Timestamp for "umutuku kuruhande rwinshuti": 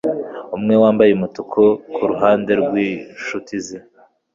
1.13-3.55